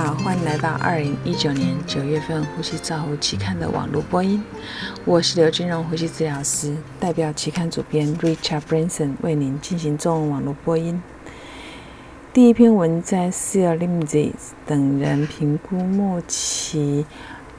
[0.00, 4.40] 好，欢迎来到二零一九年九月份《呼吸照护期刊》的网络播音。
[5.04, 11.02] 我是刘金荣呼吸治疗师，代表期刊主编 Richard Branson 为您进行中文网络播音。
[12.32, 14.30] 第一篇文在 s i l Limsey
[14.64, 17.04] 等人评估末期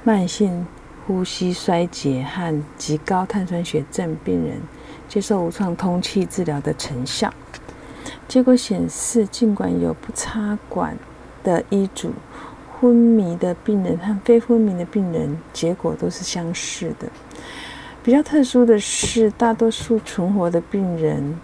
[0.06, 0.66] 慢性
[1.06, 4.62] 呼吸衰竭和极高碳酸血症病人
[5.10, 7.34] 接受无创通气治疗的成效。
[8.30, 10.98] 结果显示，尽管有不插管
[11.43, 12.14] 的医嘱，
[12.79, 17.07] 昏迷的病人和非昏迷的病人结果都是相似的。
[18.01, 21.37] 比较特殊的是，大多数存活的病人，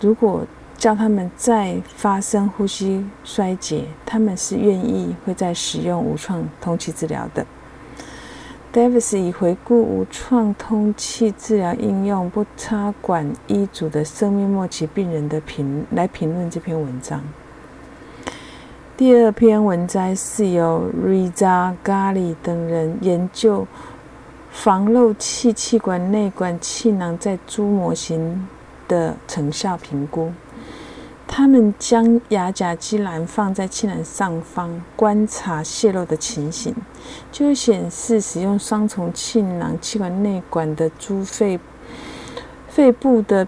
[0.00, 7.44] 如果叫他们再发生呼吸衰竭，他们是愿意会再使用无创通气治疗的。
[8.72, 17.20] Davis 以回顾无创通气治疗应用不插管医嘱的生命末期病人的评来评论这篇文章。
[18.98, 23.64] 第二篇文摘是由 Riza Gali 等人研究
[24.50, 28.48] 防漏气气管内管气囊在猪模型
[28.88, 30.32] 的成效评估。
[31.28, 36.74] 他们将牙甲基蓝放在气囊上方，观察泄漏的情形，
[37.30, 41.60] 就显示使用双重气囊气管内管的猪肺
[42.66, 43.46] 肺部的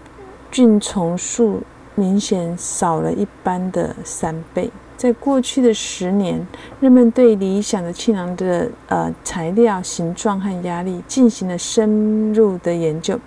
[0.49, 1.61] 菌虫数
[1.95, 4.71] 明显少了一般的三倍。
[5.01, 6.47] 在过去的十年，
[6.79, 13.19] 人们对理想的气囊的呃材料、形状和压力进行了深入的研究，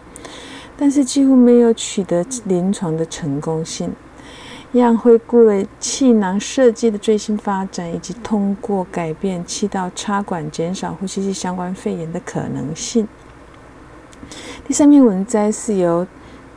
[0.76, 3.92] 但是几乎没有取得临床的成功性。
[4.70, 13.08] 一样回顾了气囊设计的最新发展，以及通过改变气道插管减少呼吸器相关肺炎的可能性。
[14.64, 16.06] 第三篇文摘是由。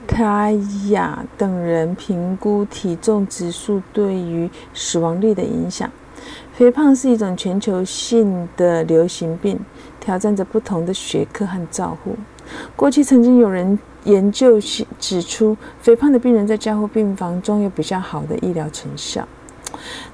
[0.07, 0.49] 卡
[0.89, 5.87] 亚等人评估体重指数对于死亡率的影响。
[6.53, 9.59] 肥胖是一种全球性的流行病，
[9.99, 12.15] 挑战着不同的学科和照护。
[12.75, 14.59] 过去曾经有人研究
[14.99, 19.27] 指出，肥胖的病人在加护病房中有比较好的医疗成效。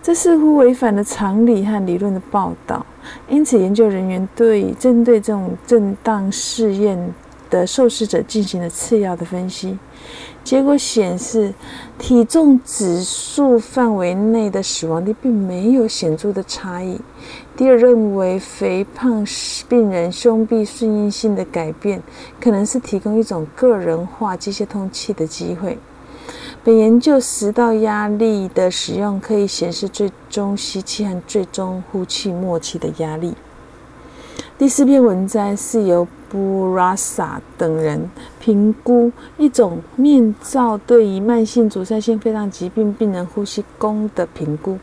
[0.02, 2.86] 这似乎违反了常理和理论的报道。
[3.30, 7.14] 因此，研究人员对针对这种震荡试验。
[7.54, 9.78] 的受试者进行了次要的分析，
[10.44, 11.54] 结果显示，
[12.00, 17.00] 体重指数范围内的死亡率并没有显著的差异。
[17.56, 19.24] 第二，认为肥胖
[19.70, 22.02] 病人胸壁顺应性的改变，
[22.42, 25.78] 可能是提供一种个人化机械通气的机会。
[26.64, 33.36] 本研究食道压力的使用可以显示最终吸气和最终呼气末期的压力。
[34.58, 36.08] 第四篇文章是由。
[36.34, 44.80] 布拉萨等人评估一种面罩对于慢性阻塞性肺脏疾病病人呼吸功的评估，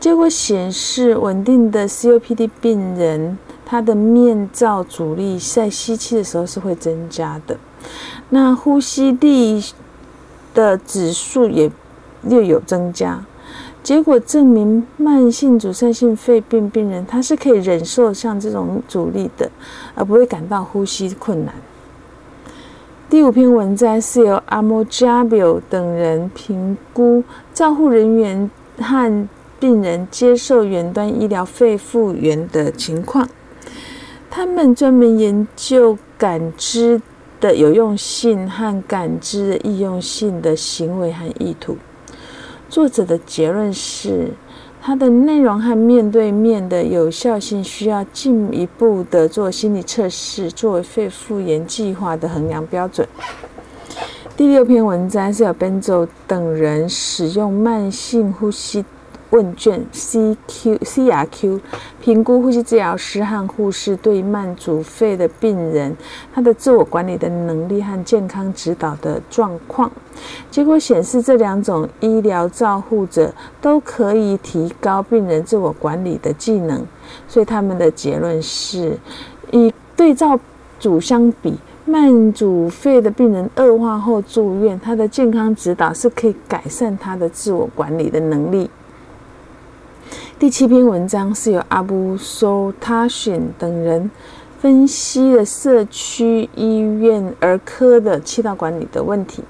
[0.00, 3.36] 结果显示，稳定的 COPD 病人
[3.66, 7.58] 他的面罩阻力在吸气的时候是会增加的，
[8.30, 9.62] 那呼吸力
[10.54, 11.70] 的指数也
[12.22, 13.22] 略有增加。
[13.84, 19.50] 结果证明，慢性阻塞性肺病病人他是可以忍受像这种阻力的，
[19.94, 21.54] 而不会感到呼吸困难。
[23.10, 25.36] 第五篇文摘是由阿莫加比
[25.68, 28.50] 等人评估照护人员
[28.80, 29.28] 和
[29.60, 33.28] 病人接受远端医疗肺复原的情况。
[34.30, 37.02] 他们专门研究感知
[37.38, 41.76] 的有用性和感知易用性的行为和意图。
[42.68, 44.32] 作者的结论是，
[44.82, 53.06] 它的内容和面对面的有效性需要进一步的做心理测试，作为肺复原计划的衡量标准。
[54.36, 58.84] 第六篇文章是由 Benzo 等人使用慢性呼吸。
[59.30, 61.60] 问卷 CQ CRQ
[62.00, 65.96] 评估呼吸治疗师和护士对慢阻肺的病人
[66.32, 69.90] 他的自我管理的能力和健康指导的状况。
[70.50, 76.86] 结果显示，这两种医疗照护者都可以提高病人自我管理的技能。
[77.26, 78.96] 所以他们的结论是：
[79.50, 80.38] 以对照
[80.78, 81.54] 组相比，
[81.84, 88.70] 慢阻肺的病人恶化后住院，他的健康指导是可以改善他的自我管理的能力。
[90.44, 94.10] 第七篇文章是由阿布苏塔逊等人
[94.60, 99.42] 分析了社区医院儿科的气道管理的问题。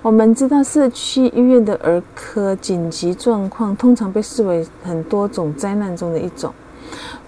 [0.00, 6.50] 我们知道，社区医院的儿科紧急状况通常被视为很多种灾难中的一种。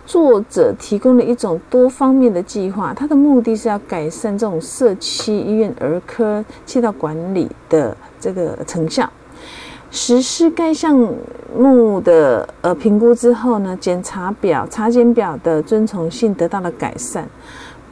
[0.07, 7.95] 作者提供了一种多方面的计划，它的目的是要改善这种社区医院儿科气道管理的。
[8.19, 9.07] 这个成效。
[9.95, 10.99] 实施该项
[11.57, 17.29] 目的呃评估之后呢，检查表、查检表的遵从性得到了改善，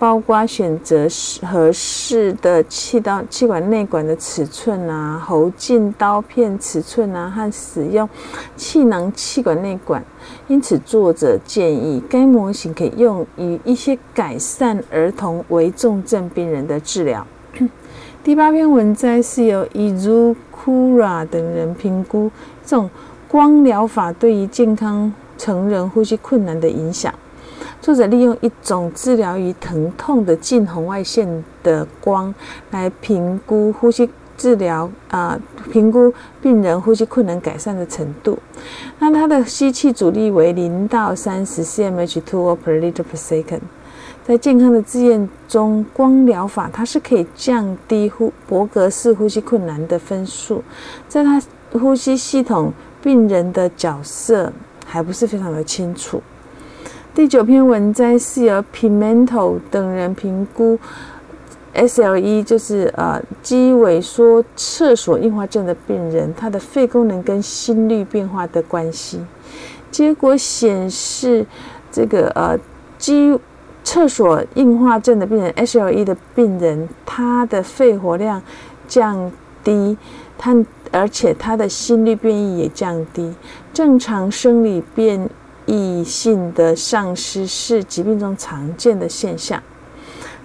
[0.01, 1.07] 包括选择
[1.49, 8.09] 合适的气道气管内管的尺寸啊、喉镜刀片尺寸啊，和使用
[8.57, 10.05] 气囊气管内管。
[10.49, 17.25] 因此，作者建议该模型可以用于一些改善儿童为重症病人的治疗。
[18.25, 22.31] 第八篇文摘是由 Izukura 等人评估
[22.65, 22.89] 这种
[23.27, 27.13] 光疗法对于健康成人呼吸困难的影响。
[27.81, 32.33] 作者利用一种治疗于疼痛的近红外线的光
[32.71, 34.09] 来评估呼吸
[34.43, 35.39] 治疗啊，
[35.71, 38.37] 评估病人呼吸困难改善的程度。
[38.99, 43.61] 那它的吸气阻力为零到三十 cmH2 per liter per second。
[44.25, 50.65] 在健康的自验中，光疗法它是可以降低呼伯格式呼吸困难的分数，
[51.09, 51.41] 在他
[51.71, 54.53] 呼吸系统病人的角色
[54.85, 56.21] 还不是非常的清楚。
[57.15, 60.79] 第九篇文摘是由 Pimento 等人评估
[61.75, 69.21] SLE，就是呃肌萎缩厕所硬化症的病人，他的肺功能跟心率变化的关系。
[69.91, 71.47] 结果显示，
[71.91, 72.59] 这个呃
[72.99, 73.39] 肌
[73.85, 78.43] 厕所硬化症的病人，SLE 的病人，他的肺活量
[78.87, 79.33] 降
[79.65, 79.97] 低，
[80.39, 80.55] 他
[80.91, 83.35] 而且他的心率变异也降低，
[83.73, 85.29] 正常生理变
[85.67, 89.63] 异性的丧失是疾病中常见的现象。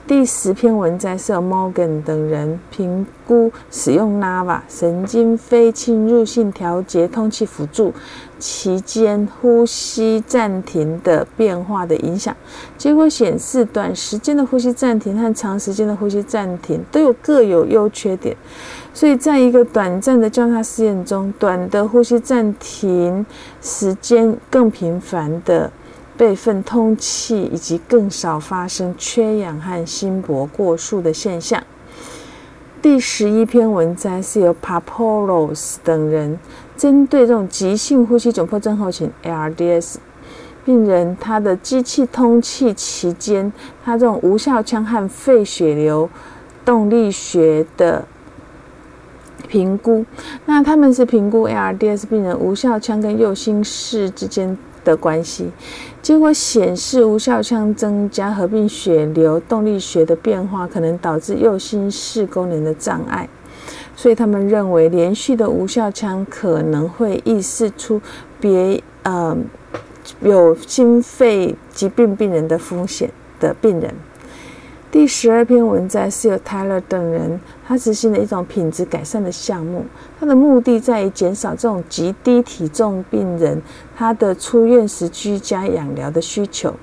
[0.07, 7.93] 第十篇文摘是 Morgan 等人评估使用 Nava 神经非侵入性调节通气辅助
[8.39, 12.33] 期间呼吸暂停的变化的影响。
[12.77, 18.33] 结果显示，短时间的呼吸暂停和长时间的呼吸暂停都有各有优缺点。
[18.93, 23.25] 所以，在一个短暂的交叉试验中，短的呼吸暂停
[23.61, 25.69] 时间更频繁的。
[26.17, 31.63] 备份通气以及更少发生缺氧和心搏过速的现象。
[32.81, 36.39] 第十一篇文摘是由 Papolos 等人
[36.75, 39.95] 针对这种急性呼吸窘迫症候群 （ARDS）
[40.63, 43.51] 病人，他的机器通气期间，
[43.83, 46.09] 他这种无效腔和肺血流
[46.65, 48.05] 动力学的
[49.47, 50.05] 评估。
[50.45, 54.57] 那他们是评估 ARDS 病人无效腔跟右心室之间。
[54.91, 55.51] 的关系，
[56.01, 63.27] 结果显示无效腔增加合并血流动力学的变化，可能导致右心室功能的障碍。
[63.95, 67.99] 所以他们认为，连续的无效腔可能会意识出
[68.39, 69.35] 别呃
[70.21, 73.93] 有心肺疾病病人的风险的病人。
[74.89, 79.85] 第十二篇文摘是由 Tyler 等人他执行的一种品质改善的项目，
[80.17, 83.61] 它的目的在于减少这种极低体重病人
[83.95, 86.73] 他的出院时居家养疗的需求。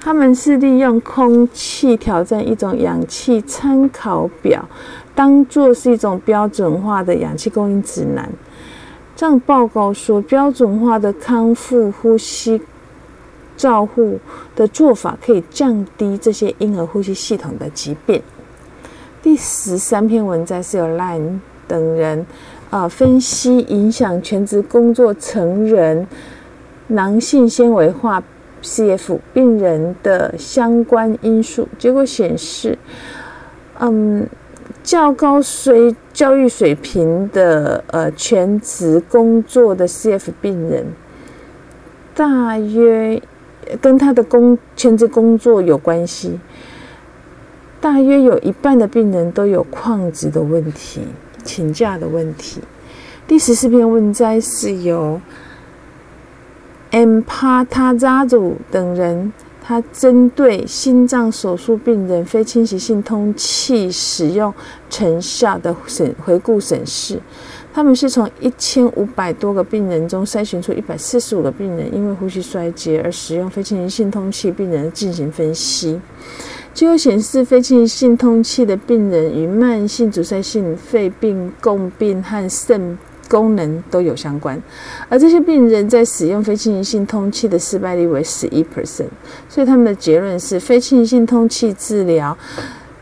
[0.00, 4.68] 他们是利用空气挑战一种氧气参考表，
[5.14, 8.28] 当做是一种标准化的氧气供应指南。
[9.14, 12.60] 这样报告说，标准化的康复呼吸。
[13.60, 14.18] 照护
[14.56, 18.22] 的做法可以降低这些婴儿呼吸系统的疾病。
[19.20, 22.24] 第十三篇文章是由 Line 等人
[22.70, 26.06] 啊分析影响全职工作成人
[26.86, 28.22] 囊性纤维化
[28.62, 31.68] CF 病人的相关因素。
[31.78, 32.78] 结果显示，
[33.78, 34.26] 嗯，
[34.82, 40.86] 较高水教育水平的呃全职工作的 CF 病人，
[42.14, 43.20] 大约。
[43.80, 46.38] 跟他的工全职工作有关系，
[47.80, 51.02] 大约有一半的病人都有矿职的问题、
[51.44, 52.60] 请假的问题。
[53.26, 55.20] 第十四篇问摘是由
[56.90, 57.20] M.
[57.20, 64.52] Pa Ta Za Zu 等人，他针对心脏手术病人非侵袭性通气使用
[64.88, 67.20] 成效的审回顾审视。
[67.72, 76.00] 他们是从一千五百多个病人中筛选出一百四十五个病人因为呼吸衰竭而使用非侵袭性通气病人进行分析，
[76.74, 82.98] 结果显示非侵袭性通气的病人与慢性阻塞性肺病共病和肾
[83.28, 84.60] 功能都有相关，
[85.08, 89.06] 而这些病人在使用非侵袭性通气的失败率为十一 percent，
[89.48, 92.36] 所以他们的结论是非侵袭性通气治疗。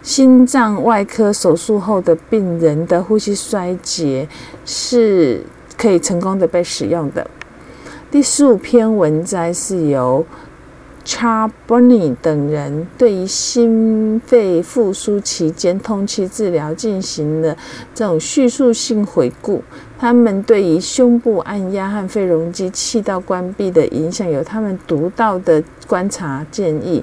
[0.09, 4.27] 心脏外科手术后的病人的呼吸衰竭
[4.65, 5.45] 是
[5.77, 7.31] 可以成功的被使用的。
[8.11, 10.25] 第十五篇文摘是由
[11.09, 17.57] Charbonny 等人对于心肺复苏期间通气治疗进行了
[17.95, 19.65] 这种叙述性回顾。
[19.99, 27.03] 他们对于胸部按压和肺容积气道关闭的影响有他们独到的观察建议，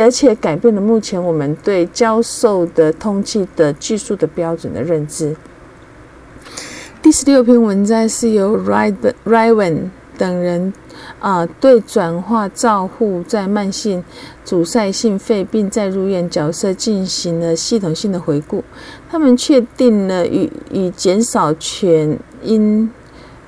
[0.00, 5.34] 而且改变了目前我们对教授的通气的技术的标准的认知。
[7.02, 10.72] 第十六篇文章是由 Ryan 等人。
[11.18, 14.04] 啊，对转化照护在慢性
[14.44, 18.62] 阻塞性肺病再入院角色进行了系统性的回顾。
[19.10, 22.90] 他们确定了与与减少全因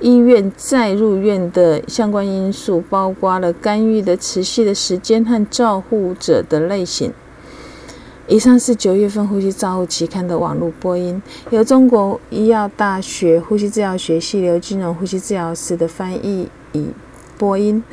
[0.00, 7.12] 医院再入院的相关因素，包括了干预的持续的时间和照护者的类型。
[8.28, 16.86] 以上是九月份呼吸照护期刊的网络播音，由中国医药大学呼吸治疗学系刘金荣呼吸治疗师的翻译与。
[17.38, 17.84] 播音，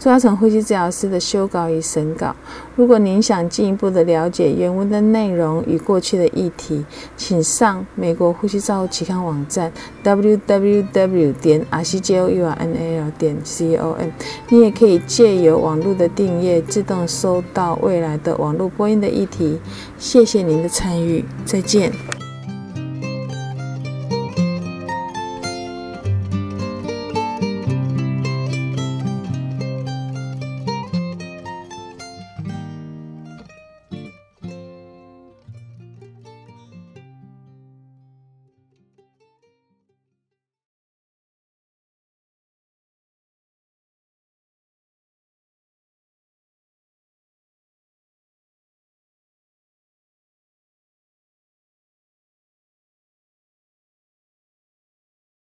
[0.00, 2.34] 朱亚成呼吸治疗师的修稿与审稿。
[2.74, 6.82] 如果您想进一步的了解原文的内容与过去的议题，
[7.18, 9.70] 请上美国呼吸照护期刊网站
[10.02, 14.08] www 点 r c j o u r n a l 点 c o m。
[14.48, 19.60] 你也可以借由网络的订阅，自动收到未来的网络播音的议题。
[19.98, 21.92] 谢谢您的参与，再见。